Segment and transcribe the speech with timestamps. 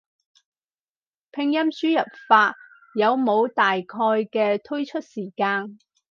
[1.29, 2.55] 拼音輸入法
[2.95, 5.77] 有冇大概嘅推出時間？